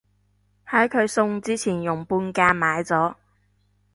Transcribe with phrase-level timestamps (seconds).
[0.67, 3.13] 喺佢送之前用半價買咗